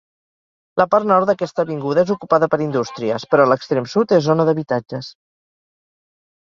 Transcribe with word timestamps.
La 0.81 0.87
part 0.93 1.07
nord 1.11 1.29
d'aquesta 1.29 1.65
avinguda 1.67 2.05
és 2.07 2.13
ocupada 2.15 2.51
per 2.55 2.61
indústries, 2.67 3.29
però 3.35 3.49
l'extrem 3.53 3.93
sud 3.95 4.19
és 4.19 4.27
zona 4.31 4.51
d'habitatges. 4.51 5.13